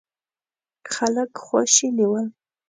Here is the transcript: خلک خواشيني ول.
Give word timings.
خلک 0.93 1.29
خواشيني 1.45 2.05
ول. 2.11 2.27